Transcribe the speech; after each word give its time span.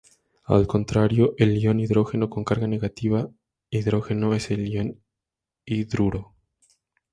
Al 0.45 0.65
contrario, 0.65 1.35
el 1.37 1.59
ion 1.61 1.79
hidrógeno 1.79 2.27
con 2.27 2.43
carga 2.43 2.65
negativa, 2.65 3.29
H, 3.71 4.15
es 4.31 4.49
el 4.49 4.67
ion 4.67 4.99
hidruro. 5.63 6.33